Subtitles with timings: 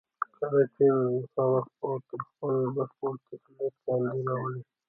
[0.35, 1.61] کله چې هغه
[2.07, 4.61] تر خپل بشپړ تسلط لاندې راولئ.